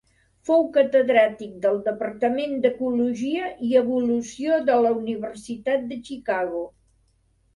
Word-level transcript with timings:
Fou 0.49 0.61
catedràtic 0.77 1.51
del 1.65 1.75
Departament 1.87 2.55
d'Ecologia 2.63 3.51
i 3.67 3.77
Evolució 3.83 4.57
de 4.71 4.77
la 4.87 4.93
Universitat 5.01 5.85
de 5.93 5.99
Chicago. 6.11 6.65